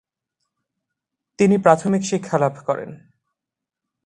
তিনি 1.39 1.55
প্রাথমিক 1.57 2.01
শিক্ষালাভ 2.01 2.53
করেন। 2.65 2.91